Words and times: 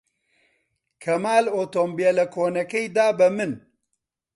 کەمال 1.03 1.45
ئۆتۆمبێلە 1.55 2.25
کۆنەکەی 2.33 2.87
دا 2.95 3.07
بە 3.17 3.27
من. 3.35 3.51